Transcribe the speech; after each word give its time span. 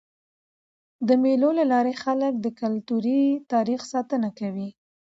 د 1.07 1.09
مېلو 1.23 1.49
له 1.59 1.65
لاري 1.71 1.93
خلک 2.03 2.33
د 2.39 2.47
کلتوري 2.61 3.21
تاریخ 3.51 3.81
ساتنه 3.93 4.29
کوي. 4.39 4.69